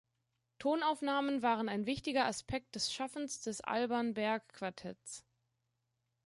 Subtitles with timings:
[0.57, 5.23] Tonaufnahmen waren ein wichtiger Aspekt des Schaffens des Alban Berg Quartetts.